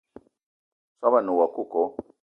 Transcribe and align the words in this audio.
Soobo 0.97 1.17
a 1.17 1.21
ne 1.23 1.31
woua 1.35 1.47
coco 1.55 1.81